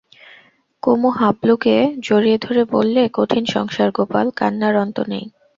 [0.83, 1.75] কুমু হাবলুকে
[1.99, 5.25] জড়িয়ে ধরে বললে, কঠিন সংসার গোপাল, কান্নার অন্ত নেই।